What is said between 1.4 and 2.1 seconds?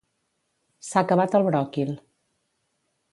el bròquil